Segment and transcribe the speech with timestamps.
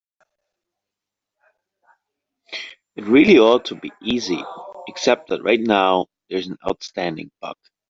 [2.95, 4.43] It really ought to be easy,
[4.87, 7.53] except that right now there's an outstanding bug.